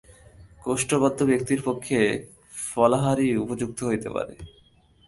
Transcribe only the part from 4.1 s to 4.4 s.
পারে।